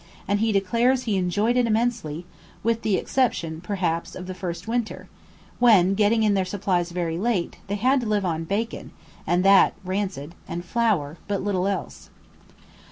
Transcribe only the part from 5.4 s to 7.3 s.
when, getting in their supplies very